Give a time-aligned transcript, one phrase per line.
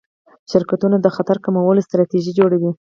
[0.51, 2.71] شرکتونه د خطر کمولو ستراتیژي جوړوي.